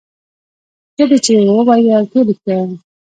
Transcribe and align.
څه 0.95 1.03
دې 1.09 1.17
چې 1.25 1.31
وويل 1.49 2.01
ټول 2.11 2.23
رښتيا 2.29 2.57
وو. 2.67 2.75